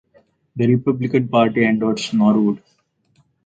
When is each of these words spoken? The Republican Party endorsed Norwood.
The 0.55 0.65
Republican 0.65 1.27
Party 1.27 1.63
endorsed 1.63 2.15
Norwood. 2.15 2.63